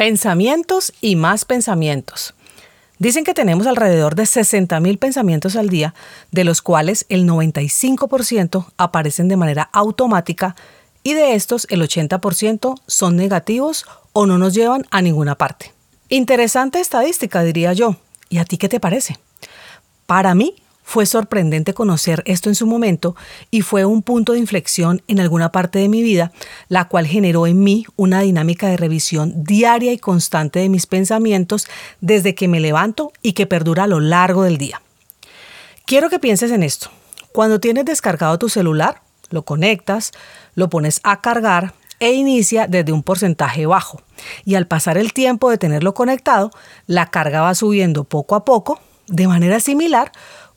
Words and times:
Pensamientos 0.00 0.94
y 1.02 1.14
más 1.14 1.44
pensamientos. 1.44 2.32
Dicen 2.98 3.22
que 3.22 3.34
tenemos 3.34 3.66
alrededor 3.66 4.14
de 4.14 4.22
60.000 4.22 4.98
pensamientos 4.98 5.56
al 5.56 5.68
día, 5.68 5.94
de 6.30 6.44
los 6.44 6.62
cuales 6.62 7.04
el 7.10 7.28
95% 7.28 8.64
aparecen 8.78 9.28
de 9.28 9.36
manera 9.36 9.68
automática 9.74 10.56
y 11.02 11.12
de 11.12 11.34
estos 11.34 11.66
el 11.68 11.82
80% 11.82 12.80
son 12.86 13.16
negativos 13.16 13.84
o 14.14 14.24
no 14.24 14.38
nos 14.38 14.54
llevan 14.54 14.86
a 14.90 15.02
ninguna 15.02 15.34
parte. 15.34 15.74
Interesante 16.08 16.80
estadística, 16.80 17.42
diría 17.42 17.74
yo. 17.74 17.96
¿Y 18.30 18.38
a 18.38 18.46
ti 18.46 18.56
qué 18.56 18.70
te 18.70 18.80
parece? 18.80 19.18
Para 20.06 20.34
mí, 20.34 20.54
fue 20.90 21.06
sorprendente 21.06 21.72
conocer 21.72 22.24
esto 22.26 22.48
en 22.48 22.56
su 22.56 22.66
momento 22.66 23.14
y 23.52 23.60
fue 23.60 23.84
un 23.84 24.02
punto 24.02 24.32
de 24.32 24.40
inflexión 24.40 25.02
en 25.06 25.20
alguna 25.20 25.52
parte 25.52 25.78
de 25.78 25.88
mi 25.88 26.02
vida, 26.02 26.32
la 26.68 26.88
cual 26.88 27.06
generó 27.06 27.46
en 27.46 27.60
mí 27.60 27.86
una 27.94 28.22
dinámica 28.22 28.66
de 28.66 28.76
revisión 28.76 29.44
diaria 29.44 29.92
y 29.92 29.98
constante 29.98 30.58
de 30.58 30.68
mis 30.68 30.86
pensamientos 30.86 31.68
desde 32.00 32.34
que 32.34 32.48
me 32.48 32.58
levanto 32.58 33.12
y 33.22 33.34
que 33.34 33.46
perdura 33.46 33.84
a 33.84 33.86
lo 33.86 34.00
largo 34.00 34.42
del 34.42 34.58
día. 34.58 34.82
Quiero 35.86 36.10
que 36.10 36.18
pienses 36.18 36.50
en 36.50 36.64
esto. 36.64 36.90
Cuando 37.30 37.60
tienes 37.60 37.84
descargado 37.84 38.36
tu 38.36 38.48
celular, 38.48 39.00
lo 39.28 39.44
conectas, 39.44 40.10
lo 40.56 40.70
pones 40.70 40.98
a 41.04 41.20
cargar 41.20 41.72
e 42.00 42.14
inicia 42.14 42.66
desde 42.66 42.90
un 42.90 43.04
porcentaje 43.04 43.64
bajo. 43.64 44.02
Y 44.44 44.56
al 44.56 44.66
pasar 44.66 44.98
el 44.98 45.12
tiempo 45.12 45.50
de 45.50 45.58
tenerlo 45.58 45.94
conectado, 45.94 46.50
la 46.88 47.06
carga 47.12 47.42
va 47.42 47.54
subiendo 47.54 48.02
poco 48.02 48.34
a 48.34 48.44
poco, 48.44 48.80
de 49.06 49.28
manera 49.28 49.60
similar 49.60 50.10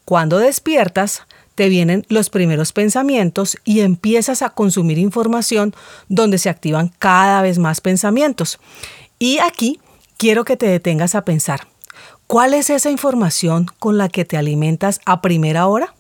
cuando 0.06 0.38
despiertas, 0.38 1.24
te 1.56 1.70
vienen 1.70 2.06
los 2.10 2.30
primeros 2.30 2.72
pensamientos 2.72 3.58
y 3.64 3.82
empiezas 3.82 4.42
a 4.42 4.50
consumir 4.50 4.98
información 4.98 5.74
donde 6.10 6.38
se 6.38 6.50
activan 6.50 6.92
cada 7.00 7.42
vez 7.42 7.60
más 7.60 7.80
pensamientos. 7.80 8.60
Y 9.20 9.40
aquí 9.40 9.80
quiero 10.18 10.46
que 10.46 10.58
te 10.58 10.66
detengas 10.66 11.16
a 11.16 11.26
pensar, 11.26 11.68
¿cuál 12.28 12.54
es 12.54 12.70
esa 12.70 12.90
información 12.90 13.68
con 13.80 13.98
la 13.98 14.10
que 14.10 14.26
te 14.26 14.38
alimentas 14.38 15.00
a 15.06 15.22
primera 15.22 15.68
hora? 15.68 15.94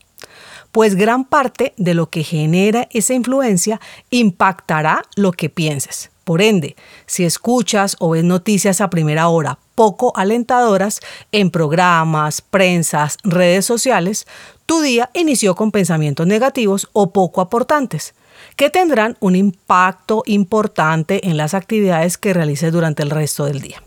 Pues 0.72 0.96
gran 0.96 1.24
parte 1.24 1.74
de 1.78 1.94
lo 1.94 2.10
que 2.10 2.24
genera 2.24 2.88
esa 2.92 3.14
influencia 3.14 3.80
impactará 4.10 5.04
lo 5.16 5.32
que 5.32 5.50
pienses. 5.50 6.10
Por 6.24 6.42
ende, 6.42 6.76
si 7.06 7.26
escuchas 7.26 7.98
o 8.00 8.12
ves 8.12 8.24
noticias 8.24 8.80
a 8.80 8.90
primera 8.90 9.28
hora 9.28 9.60
poco 9.76 10.14
alentadoras 10.16 11.00
en 11.32 11.52
programas, 11.52 12.42
prensas, 12.42 13.18
redes 13.24 13.66
sociales, 13.66 14.26
tu 14.66 14.82
día 14.82 15.10
inició 15.14 15.56
con 15.56 15.72
pensamientos 15.72 16.26
negativos 16.26 16.88
o 16.94 17.12
poco 17.12 17.42
aportantes, 17.42 18.14
que 18.56 18.70
tendrán 18.70 19.18
un 19.20 19.36
impacto 19.36 20.24
importante 20.26 21.28
en 21.28 21.38
las 21.38 21.54
actividades 21.54 22.18
que 22.18 22.34
realices 22.34 22.72
durante 22.72 23.04
el 23.04 23.10
resto 23.10 23.46
del 23.46 23.60
día. 23.60 23.83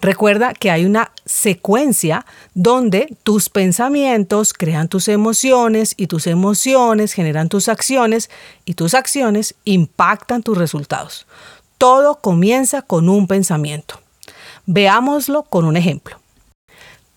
Recuerda 0.00 0.54
que 0.54 0.70
hay 0.70 0.84
una 0.84 1.12
secuencia 1.24 2.24
donde 2.54 3.16
tus 3.22 3.48
pensamientos 3.48 4.52
crean 4.52 4.88
tus 4.88 5.08
emociones 5.08 5.94
y 5.96 6.06
tus 6.06 6.26
emociones 6.26 7.12
generan 7.12 7.48
tus 7.48 7.68
acciones 7.68 8.30
y 8.64 8.74
tus 8.74 8.94
acciones 8.94 9.54
impactan 9.64 10.42
tus 10.42 10.58
resultados. 10.58 11.26
Todo 11.78 12.20
comienza 12.20 12.82
con 12.82 13.08
un 13.08 13.26
pensamiento. 13.26 14.00
Veámoslo 14.66 15.42
con 15.42 15.64
un 15.64 15.76
ejemplo. 15.76 16.18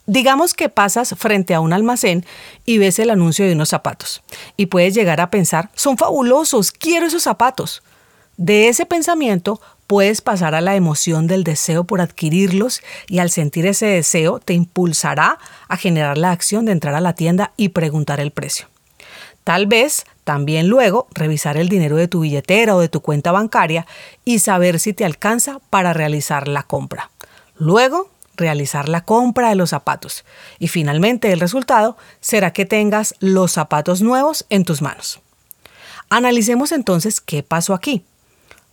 Digamos 0.08 0.54
que 0.54 0.70
pasas 0.70 1.16
frente 1.18 1.56
a 1.56 1.60
un 1.60 1.74
almacén 1.74 2.26
y 2.64 2.78
ves 2.78 3.00
el 3.00 3.10
anuncio 3.10 3.46
de 3.46 3.54
unos 3.54 3.70
zapatos 3.70 4.22
y 4.56 4.68
puedes 4.68 4.94
llegar 4.94 5.20
a 5.20 5.32
pensar, 5.32 5.72
son 5.74 5.98
fabulosos, 5.98 6.72
quiero 6.72 7.08
esos 7.08 7.24
zapatos. 7.24 7.82
De 8.38 8.68
ese 8.68 8.86
pensamiento 8.86 9.62
puedes 9.88 10.22
pasar 10.22 10.56
a 10.56 10.62
la 10.62 10.76
emoción 10.76 11.28
del 11.28 11.44
deseo 11.44 11.84
por 11.84 12.02
adquirirlos 12.02 12.82
y 13.08 13.20
al 13.20 13.30
sentir 13.30 13.66
ese 13.66 13.86
deseo 13.86 14.40
te 14.40 14.54
impulsará 14.54 15.38
a 15.68 15.78
generar 15.78 16.18
la 16.18 16.32
acción 16.32 16.66
de 16.66 16.72
entrar 16.72 16.96
a 16.96 17.02
la 17.02 17.14
tienda 17.14 17.54
y 17.58 17.70
preguntar 17.70 18.20
el 18.20 18.32
precio. 18.32 18.68
Tal 19.44 19.68
vez 19.68 20.06
también 20.24 20.68
luego 20.68 21.08
revisar 21.14 21.56
el 21.56 21.70
dinero 21.70 21.98
de 21.98 22.08
tu 22.08 22.22
billetera 22.22 22.76
o 22.76 22.80
de 22.80 22.90
tu 22.90 23.02
cuenta 23.02 23.32
bancaria 23.32 23.86
y 24.26 24.40
saber 24.40 24.80
si 24.80 24.94
te 24.94 25.06
alcanza 25.06 25.60
para 25.70 25.94
realizar 25.94 26.48
la 26.48 26.64
compra. 26.64 27.12
Luego, 27.56 28.10
realizar 28.36 28.90
la 28.90 29.06
compra 29.06 29.50
de 29.50 29.56
los 29.56 29.70
zapatos. 29.70 30.26
Y 30.58 30.68
finalmente 30.68 31.32
el 31.32 31.40
resultado 31.40 31.96
será 32.22 32.54
que 32.54 32.66
tengas 32.66 33.14
los 33.20 33.52
zapatos 33.52 34.02
nuevos 34.02 34.46
en 34.50 34.66
tus 34.66 34.82
manos. 34.82 35.22
Analicemos 36.10 36.72
entonces 36.72 37.22
qué 37.22 37.44
pasó 37.44 37.74
aquí. 37.74 38.04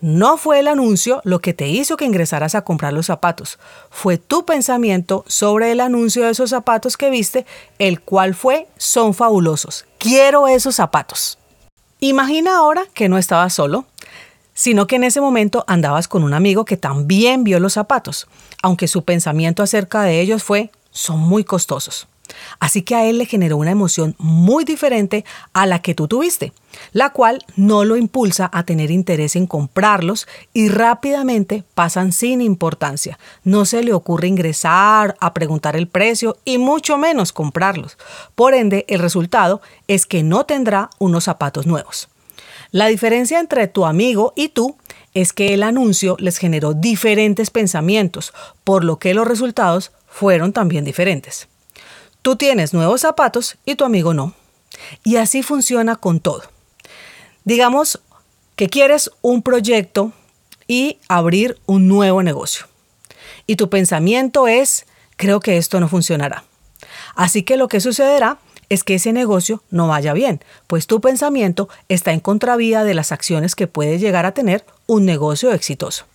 No 0.02 0.36
fue 0.36 0.58
el 0.58 0.66
anuncio 0.66 1.20
lo 1.22 1.38
que 1.38 1.54
te 1.54 1.68
hizo 1.68 1.96
que 1.96 2.04
ingresaras 2.04 2.56
a 2.56 2.62
comprar 2.62 2.92
los 2.92 3.06
zapatos, 3.06 3.60
fue 3.88 4.18
tu 4.18 4.44
pensamiento 4.44 5.24
sobre 5.28 5.70
el 5.70 5.78
anuncio 5.80 6.24
de 6.24 6.32
esos 6.32 6.50
zapatos 6.50 6.96
que 6.96 7.08
viste, 7.08 7.46
el 7.78 8.00
cual 8.00 8.34
fue, 8.34 8.66
son 8.76 9.14
fabulosos, 9.14 9.84
quiero 9.98 10.48
esos 10.48 10.74
zapatos. 10.74 11.38
Imagina 12.00 12.56
ahora 12.56 12.82
que 12.94 13.08
no 13.08 13.16
estabas 13.16 13.54
solo, 13.54 13.84
sino 14.54 14.88
que 14.88 14.96
en 14.96 15.04
ese 15.04 15.20
momento 15.20 15.64
andabas 15.68 16.08
con 16.08 16.24
un 16.24 16.34
amigo 16.34 16.64
que 16.64 16.76
también 16.76 17.44
vio 17.44 17.60
los 17.60 17.74
zapatos, 17.74 18.26
aunque 18.60 18.88
su 18.88 19.04
pensamiento 19.04 19.62
acerca 19.62 20.02
de 20.02 20.20
ellos 20.20 20.42
fue, 20.42 20.72
son 20.91 21.20
muy 21.20 21.44
costosos. 21.44 22.08
Así 22.60 22.82
que 22.82 22.94
a 22.94 23.06
él 23.06 23.19
le 23.19 23.26
generó 23.26 23.56
una 23.56 23.70
emoción 23.70 24.15
muy 24.19 24.65
diferente 24.65 25.25
a 25.53 25.66
la 25.66 25.81
que 25.81 25.94
tú 25.94 26.09
tuviste, 26.09 26.53
la 26.93 27.10
cual 27.10 27.44
no 27.56 27.84
lo 27.84 27.97
impulsa 27.97 28.50
a 28.53 28.65
tener 28.65 28.91
interés 28.91 29.37
en 29.37 29.47
comprarlos 29.47 30.26
y 30.53 30.69
rápidamente 30.69 31.65
pasan 31.75 32.12
sin 32.12 32.41
importancia. 32.41 33.19
No 33.44 33.65
se 33.65 33.82
le 33.82 33.92
ocurre 33.92 34.28
ingresar, 34.28 35.16
a 35.21 35.34
preguntar 35.34 35.76
el 35.76 35.88
precio 35.88 36.37
y 36.44 36.59
mucho 36.59 36.98
menos 36.98 37.32
comprarlos. 37.32 37.98
Por 38.34 38.54
ende, 38.54 38.84
el 38.88 39.00
resultado 39.00 39.60
es 39.88 40.06
que 40.06 40.22
no 40.22 40.44
tendrá 40.44 40.91
unos 40.98 41.25
zapatos 41.25 41.66
nuevos. 41.66 42.09
La 42.71 42.87
diferencia 42.87 43.38
entre 43.38 43.69
tu 43.69 43.84
amigo 43.84 44.32
y 44.34 44.48
tú 44.48 44.76
es 45.15 45.32
que 45.32 45.53
el 45.53 45.62
anuncio 45.62 46.16
les 46.19 46.38
generó 46.38 46.72
diferentes 46.72 47.50
pensamientos, 47.50 48.32
por 48.65 48.82
lo 48.82 48.98
que 48.98 49.12
los 49.12 49.28
resultados 49.28 49.92
fueron 50.06 50.53
también 50.53 50.84
diferentes. 50.84 51.48
Tú 52.22 52.37
tienes 52.37 52.72
nuevos 52.72 53.00
zapatos 53.00 53.56
y 53.65 53.75
tu 53.75 53.84
amigo 53.84 54.15
no. 54.15 54.34
Y 55.03 55.16
así 55.16 55.43
funciona 55.43 55.97
con 55.97 56.21
todo. 56.21 56.43
Digamos 57.44 58.00
que 58.55 58.69
quieres 58.69 59.10
un 59.22 59.43
proyecto 59.43 60.12
y 60.69 60.99
abrir 61.09 61.59
un 61.66 61.88
nuevo 61.88 62.22
negocio. 62.22 62.66
Y 63.47 63.56
tu 63.56 63.69
pensamiento 63.69 64.47
es, 64.47 64.87
creo 65.16 65.41
que 65.41 65.56
esto 65.56 65.81
no 65.81 65.88
funcionará. 65.88 66.44
Así 67.16 67.43
que 67.43 67.56
lo 67.56 67.66
que 67.66 67.81
sucederá 67.81 68.39
es 68.69 68.84
que 68.84 68.94
ese 68.94 69.12
negocio 69.12 69.62
no 69.71 69.89
vaya 69.89 70.13
bien, 70.13 70.42
pues 70.66 70.86
tu 70.86 71.01
pensamiento 71.01 71.68
está 71.89 72.13
en 72.13 72.21
contravía 72.21 72.84
de 72.84 72.95
las 72.95 73.13
acciones 73.13 73.54
que 73.54 73.66
puede 73.66 73.98
llegar 73.98 74.25
a 74.27 74.33
tener 74.33 74.65
un 74.86 75.04
negocio 75.04 75.53
exitoso. 75.53 76.07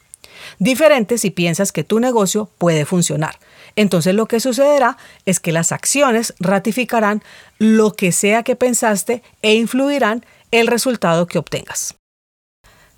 Diferente 0.60 1.18
si 1.18 1.32
piensas 1.32 1.72
que 1.72 1.84
tu 1.84 2.00
negocio 2.00 2.50
puede 2.58 2.86
funcionar. 2.86 3.40
Entonces 3.76 4.16
lo 4.16 4.26
que 4.28 4.40
sucederá 4.40 4.98
es 5.26 5.40
que 5.40 5.52
las 5.52 5.72
acciones 5.72 6.34
ratificarán 6.40 7.24
lo 7.60 7.94
que 7.94 8.12
sea 8.12 8.44
que 8.44 8.56
pensaste 8.56 9.22
e 9.42 9.56
influirán 9.56 10.26
el 10.52 10.68
resultado 10.68 11.28
que 11.28 11.38
obtengas. 11.38 11.96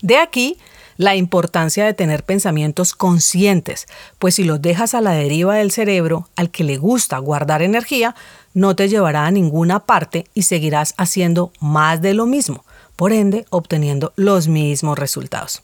De 0.02 0.18
aquí 0.18 0.58
la 1.00 1.16
importancia 1.16 1.86
de 1.86 1.94
tener 1.94 2.26
pensamientos 2.26 2.94
conscientes, 2.94 3.88
pues 4.20 4.36
si 4.36 4.44
los 4.44 4.62
dejas 4.62 4.94
a 4.94 5.00
la 5.00 5.12
deriva 5.12 5.56
del 5.56 5.72
cerebro, 5.72 6.28
al 6.36 6.52
que 6.52 6.66
le 6.66 6.76
gusta 6.76 7.18
guardar 7.20 7.62
energía, 7.62 8.16
no 8.54 8.76
te 8.76 8.90
llevará 8.90 9.26
a 9.26 9.32
ninguna 9.32 9.86
parte 9.86 10.26
y 10.34 10.42
seguirás 10.42 10.94
haciendo 10.98 11.54
más 11.62 12.02
de 12.02 12.14
lo 12.14 12.26
mismo, 12.26 12.66
por 12.98 13.14
ende 13.14 13.46
obteniendo 13.50 14.12
los 14.18 14.50
mismos 14.50 15.00
resultados. 15.00 15.64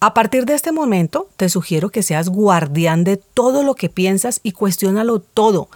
A 0.00 0.14
partir 0.14 0.44
de 0.46 0.54
este 0.54 0.70
momento, 0.70 1.28
te 1.36 1.48
sugiero 1.48 1.90
que 1.90 2.04
seas 2.04 2.28
guardián 2.28 3.02
de 3.02 3.16
todo 3.16 3.64
lo 3.64 3.74
que 3.74 3.88
piensas 3.88 4.38
y 4.44 4.52
cuestiónalo 4.52 5.18
todo, 5.18 5.68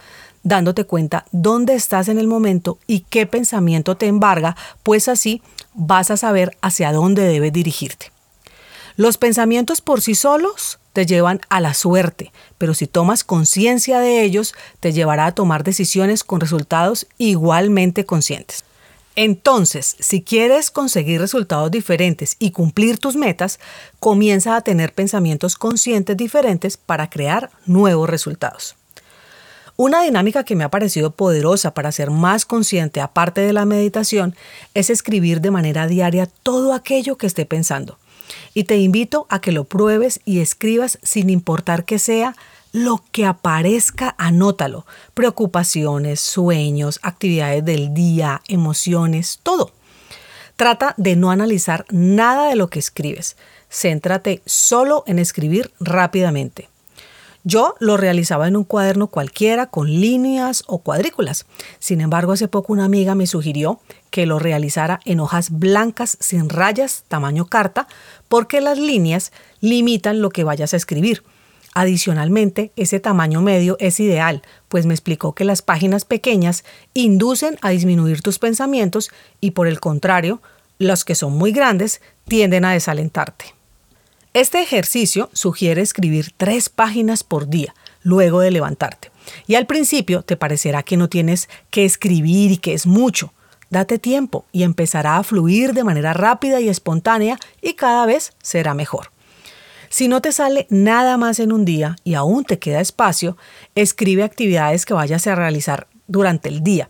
dándote 0.43 0.85
cuenta 0.85 1.25
dónde 1.33 1.73
estás 1.73 2.07
en 2.07 2.17
el 2.17 2.27
momento 2.27 2.77
y 2.87 3.01
qué 3.01 3.25
pensamiento 3.25 3.97
te 3.97 4.07
embarga, 4.07 4.55
pues 4.81 5.09
así 5.09 5.41
vas 5.73 6.09
a 6.09 6.15
saber 6.15 6.57
hacia 6.61 6.93
dónde 6.93 7.23
debes 7.23 7.51
dirigirte. 7.51 8.13
Los 8.95 9.17
pensamientos 9.17 9.81
por 9.81 9.99
sí 9.99 10.15
solos 10.15 10.79
te 10.93 11.05
llevan 11.05 11.41
a 11.49 11.59
la 11.59 11.73
suerte, 11.73 12.31
pero 12.57 12.73
si 12.73 12.87
tomas 12.87 13.25
conciencia 13.25 13.99
de 13.99 14.23
ellos, 14.23 14.53
te 14.79 14.93
llevará 14.93 15.25
a 15.25 15.35
tomar 15.35 15.65
decisiones 15.65 16.23
con 16.23 16.39
resultados 16.39 17.07
igualmente 17.17 18.05
conscientes. 18.05 18.63
Entonces, 19.15 19.95
si 19.99 20.23
quieres 20.23 20.71
conseguir 20.71 21.21
resultados 21.21 21.69
diferentes 21.69 22.35
y 22.39 22.51
cumplir 22.51 22.97
tus 22.97 23.15
metas, 23.15 23.59
comienza 23.99 24.55
a 24.55 24.61
tener 24.61 24.93
pensamientos 24.93 25.55
conscientes 25.55 26.17
diferentes 26.17 26.77
para 26.77 27.09
crear 27.09 27.51
nuevos 27.65 28.09
resultados. 28.09 28.75
Una 29.75 30.03
dinámica 30.03 30.43
que 30.43 30.55
me 30.55 30.63
ha 30.63 30.69
parecido 30.69 31.11
poderosa 31.11 31.73
para 31.73 31.91
ser 31.91 32.11
más 32.11 32.45
consciente 32.45 33.01
aparte 33.01 33.41
de 33.41 33.53
la 33.53 33.65
meditación 33.65 34.35
es 34.73 34.89
escribir 34.89 35.41
de 35.41 35.51
manera 35.51 35.87
diaria 35.87 36.27
todo 36.27 36.73
aquello 36.73 37.17
que 37.17 37.27
esté 37.27 37.45
pensando. 37.45 37.97
Y 38.53 38.65
te 38.65 38.77
invito 38.77 39.25
a 39.29 39.41
que 39.41 39.51
lo 39.51 39.63
pruebes 39.63 40.21
y 40.25 40.39
escribas 40.39 40.99
sin 41.01 41.29
importar 41.29 41.85
que 41.85 41.99
sea 41.99 42.35
lo 42.73 43.03
que 43.11 43.25
aparezca, 43.25 44.15
anótalo. 44.17 44.85
Preocupaciones, 45.13 46.19
sueños, 46.19 46.99
actividades 47.03 47.63
del 47.63 47.93
día, 47.93 48.41
emociones, 48.49 49.39
todo. 49.43 49.71
Trata 50.57 50.95
de 50.97 51.15
no 51.15 51.31
analizar 51.31 51.85
nada 51.89 52.49
de 52.49 52.55
lo 52.55 52.69
que 52.69 52.79
escribes. 52.79 53.37
Céntrate 53.69 54.41
solo 54.45 55.03
en 55.07 55.19
escribir 55.19 55.71
rápidamente. 55.79 56.67
Yo 57.43 57.75
lo 57.79 57.97
realizaba 57.97 58.47
en 58.47 58.55
un 58.55 58.63
cuaderno 58.63 59.07
cualquiera 59.07 59.67
con 59.67 59.87
líneas 59.87 60.63
o 60.65 60.79
cuadrículas. 60.79 61.45
Sin 61.77 62.01
embargo, 62.01 62.31
hace 62.31 62.47
poco 62.47 62.73
una 62.73 62.85
amiga 62.85 63.15
me 63.15 63.27
sugirió 63.27 63.81
que 64.09 64.25
lo 64.25 64.39
realizara 64.39 64.99
en 65.05 65.19
hojas 65.19 65.51
blancas 65.51 66.17
sin 66.21 66.49
rayas, 66.49 67.03
tamaño 67.07 67.45
carta, 67.45 67.87
porque 68.29 68.61
las 68.61 68.79
líneas 68.79 69.31
limitan 69.59 70.21
lo 70.21 70.29
que 70.29 70.45
vayas 70.45 70.73
a 70.73 70.77
escribir. 70.77 71.23
Adicionalmente, 71.73 72.71
ese 72.75 72.99
tamaño 72.99 73.41
medio 73.41 73.77
es 73.79 73.99
ideal, 73.99 74.43
pues 74.67 74.85
me 74.85 74.93
explicó 74.93 75.33
que 75.33 75.43
las 75.43 75.61
páginas 75.61 76.05
pequeñas 76.05 76.63
inducen 76.93 77.57
a 77.61 77.71
disminuir 77.71 78.21
tus 78.21 78.37
pensamientos 78.37 79.09
y 79.39 79.51
por 79.51 79.67
el 79.67 79.79
contrario, 79.79 80.41
los 80.77 81.03
que 81.03 81.15
son 81.15 81.35
muy 81.35 81.51
grandes 81.51 82.01
tienden 82.27 82.65
a 82.65 82.73
desalentarte. 82.73 83.55
Este 84.33 84.61
ejercicio 84.61 85.29
sugiere 85.33 85.81
escribir 85.81 86.31
tres 86.35 86.69
páginas 86.69 87.23
por 87.23 87.47
día 87.47 87.73
luego 88.01 88.41
de 88.41 88.51
levantarte. 88.51 89.11
Y 89.47 89.55
al 89.55 89.65
principio 89.65 90.23
te 90.23 90.37
parecerá 90.37 90.83
que 90.83 90.97
no 90.97 91.07
tienes 91.07 91.49
que 91.69 91.85
escribir 91.85 92.51
y 92.51 92.57
que 92.57 92.73
es 92.73 92.85
mucho. 92.85 93.31
Date 93.69 93.97
tiempo 93.97 94.45
y 94.51 94.63
empezará 94.63 95.17
a 95.17 95.23
fluir 95.23 95.73
de 95.73 95.83
manera 95.83 96.13
rápida 96.13 96.59
y 96.59 96.69
espontánea 96.69 97.39
y 97.61 97.73
cada 97.73 98.05
vez 98.05 98.33
será 98.41 98.73
mejor. 98.73 99.12
Si 99.93 100.07
no 100.07 100.23
te 100.23 100.31
sale 100.31 100.65
nada 100.71 101.17
más 101.17 101.39
en 101.39 101.51
un 101.51 101.65
día 101.65 101.97
y 102.03 102.15
aún 102.15 102.45
te 102.45 102.57
queda 102.57 102.81
espacio, 102.81 103.37
escribe 103.75 104.23
actividades 104.23 104.87
que 104.87 104.95
vayas 104.95 105.27
a 105.27 105.35
realizar 105.35 105.85
durante 106.07 106.49
el 106.49 106.63
día, 106.63 106.89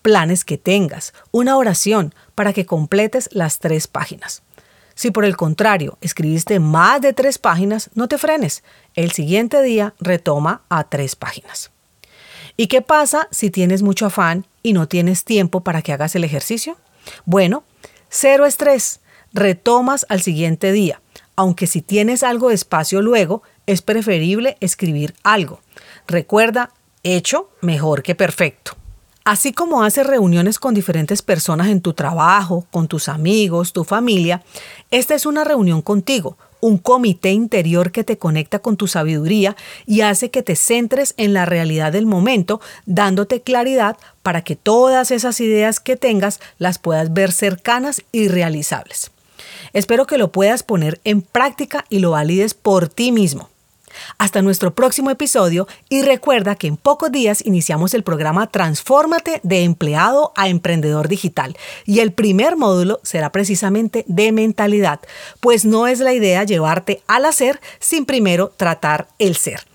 planes 0.00 0.46
que 0.46 0.56
tengas, 0.56 1.12
una 1.30 1.58
oración 1.58 2.14
para 2.34 2.54
que 2.54 2.64
completes 2.64 3.28
las 3.32 3.58
tres 3.58 3.86
páginas. 3.86 4.40
Si 4.94 5.10
por 5.10 5.26
el 5.26 5.36
contrario 5.36 5.98
escribiste 6.00 6.58
más 6.58 7.02
de 7.02 7.12
tres 7.12 7.36
páginas, 7.36 7.90
no 7.92 8.08
te 8.08 8.16
frenes. 8.16 8.64
El 8.94 9.12
siguiente 9.12 9.62
día 9.62 9.92
retoma 10.00 10.62
a 10.70 10.84
tres 10.84 11.16
páginas. 11.16 11.70
¿Y 12.56 12.68
qué 12.68 12.80
pasa 12.80 13.28
si 13.30 13.50
tienes 13.50 13.82
mucho 13.82 14.06
afán 14.06 14.46
y 14.62 14.72
no 14.72 14.88
tienes 14.88 15.24
tiempo 15.24 15.60
para 15.60 15.82
que 15.82 15.92
hagas 15.92 16.14
el 16.14 16.24
ejercicio? 16.24 16.78
Bueno, 17.26 17.64
cero 18.08 18.46
estrés. 18.46 19.00
Retomas 19.34 20.06
al 20.08 20.22
siguiente 20.22 20.72
día. 20.72 21.02
Aunque 21.38 21.68
si 21.68 21.82
tienes 21.82 22.24
algo 22.24 22.48
de 22.48 22.56
espacio 22.56 23.00
luego, 23.00 23.44
es 23.66 23.80
preferible 23.80 24.56
escribir 24.58 25.14
algo. 25.22 25.60
Recuerda, 26.08 26.72
hecho 27.04 27.48
mejor 27.60 28.02
que 28.02 28.16
perfecto. 28.16 28.72
Así 29.24 29.52
como 29.52 29.84
haces 29.84 30.04
reuniones 30.04 30.58
con 30.58 30.74
diferentes 30.74 31.22
personas 31.22 31.68
en 31.68 31.80
tu 31.80 31.92
trabajo, 31.92 32.66
con 32.72 32.88
tus 32.88 33.08
amigos, 33.08 33.72
tu 33.72 33.84
familia, 33.84 34.42
esta 34.90 35.14
es 35.14 35.26
una 35.26 35.44
reunión 35.44 35.80
contigo, 35.80 36.36
un 36.58 36.76
comité 36.76 37.30
interior 37.30 37.92
que 37.92 38.02
te 38.02 38.18
conecta 38.18 38.58
con 38.58 38.76
tu 38.76 38.88
sabiduría 38.88 39.54
y 39.86 40.00
hace 40.00 40.32
que 40.32 40.42
te 40.42 40.56
centres 40.56 41.14
en 41.18 41.34
la 41.34 41.46
realidad 41.46 41.92
del 41.92 42.06
momento, 42.06 42.60
dándote 42.84 43.42
claridad 43.42 43.96
para 44.24 44.42
que 44.42 44.56
todas 44.56 45.12
esas 45.12 45.40
ideas 45.40 45.78
que 45.78 45.96
tengas 45.96 46.40
las 46.58 46.80
puedas 46.80 47.12
ver 47.12 47.30
cercanas 47.30 48.02
y 48.10 48.26
realizables. 48.26 49.12
Espero 49.72 50.06
que 50.06 50.18
lo 50.18 50.32
puedas 50.32 50.62
poner 50.62 51.00
en 51.04 51.22
práctica 51.22 51.84
y 51.88 51.98
lo 51.98 52.12
valides 52.12 52.54
por 52.54 52.88
ti 52.88 53.12
mismo. 53.12 53.48
Hasta 54.18 54.42
nuestro 54.42 54.74
próximo 54.74 55.10
episodio 55.10 55.66
y 55.88 56.02
recuerda 56.02 56.54
que 56.54 56.66
en 56.66 56.76
pocos 56.76 57.10
días 57.10 57.44
iniciamos 57.44 57.94
el 57.94 58.02
programa 58.02 58.46
Transfórmate 58.48 59.40
de 59.42 59.64
empleado 59.64 60.32
a 60.36 60.48
emprendedor 60.48 61.08
digital 61.08 61.56
y 61.84 62.00
el 62.00 62.12
primer 62.12 62.56
módulo 62.56 63.00
será 63.02 63.32
precisamente 63.32 64.04
de 64.06 64.32
mentalidad, 64.32 65.00
pues 65.40 65.64
no 65.64 65.86
es 65.86 66.00
la 66.00 66.12
idea 66.12 66.44
llevarte 66.44 67.02
al 67.06 67.24
hacer 67.24 67.60
sin 67.78 68.04
primero 68.04 68.52
tratar 68.56 69.08
el 69.18 69.36
ser. 69.36 69.66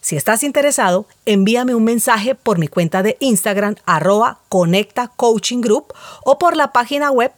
Si 0.00 0.14
estás 0.14 0.44
interesado, 0.44 1.06
envíame 1.24 1.74
un 1.74 1.82
mensaje 1.82 2.36
por 2.36 2.58
mi 2.58 2.68
cuenta 2.68 3.02
de 3.02 3.16
Instagram 3.18 3.74
arroba 3.86 4.38
Conecta 4.48 5.08
Coaching 5.08 5.60
Group 5.60 5.92
o 6.24 6.38
por 6.38 6.56
la 6.56 6.72
página 6.72 7.10
web 7.10 7.32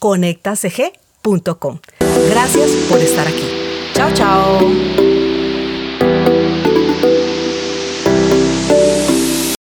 www.conectacg.com. 0.00 1.78
Gracias 2.30 2.70
por 2.88 2.98
estar 2.98 3.26
aquí. 3.26 3.48
Chao, 3.94 4.12
chao. 4.12 5.05